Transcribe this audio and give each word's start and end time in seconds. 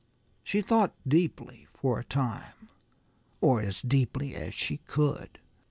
She 0.43 0.63
thought 0.63 0.95
deeply 1.07 1.67
for 1.75 1.99
a 1.99 2.03
time 2.03 2.69
or 3.39 3.61
as 3.61 3.81
deeply 3.83 4.33
as 4.33 4.55
she 4.55 4.77
could. 4.87 5.37